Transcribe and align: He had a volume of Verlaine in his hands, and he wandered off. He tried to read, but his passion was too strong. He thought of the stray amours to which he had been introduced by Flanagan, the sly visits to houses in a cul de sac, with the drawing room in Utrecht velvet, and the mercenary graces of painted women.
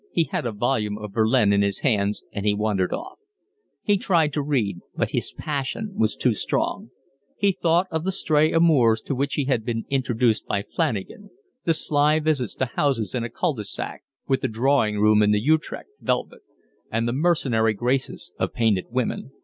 He 0.11 0.23
had 0.23 0.47
a 0.47 0.51
volume 0.51 0.97
of 0.97 1.13
Verlaine 1.13 1.53
in 1.53 1.61
his 1.61 1.81
hands, 1.81 2.23
and 2.31 2.43
he 2.43 2.55
wandered 2.55 2.91
off. 2.91 3.19
He 3.83 3.97
tried 3.97 4.33
to 4.33 4.41
read, 4.41 4.79
but 4.95 5.11
his 5.11 5.31
passion 5.31 5.91
was 5.95 6.15
too 6.15 6.33
strong. 6.33 6.89
He 7.37 7.51
thought 7.51 7.85
of 7.91 8.03
the 8.03 8.11
stray 8.11 8.51
amours 8.51 8.99
to 9.01 9.13
which 9.13 9.35
he 9.35 9.45
had 9.45 9.63
been 9.63 9.85
introduced 9.91 10.47
by 10.47 10.63
Flanagan, 10.63 11.29
the 11.65 11.75
sly 11.75 12.19
visits 12.19 12.55
to 12.55 12.65
houses 12.65 13.13
in 13.13 13.23
a 13.23 13.29
cul 13.29 13.53
de 13.53 13.63
sac, 13.63 14.03
with 14.27 14.41
the 14.41 14.47
drawing 14.47 14.99
room 14.99 15.21
in 15.21 15.33
Utrecht 15.35 15.91
velvet, 16.01 16.41
and 16.91 17.07
the 17.07 17.13
mercenary 17.13 17.75
graces 17.75 18.33
of 18.39 18.53
painted 18.53 18.85
women. 18.89 19.29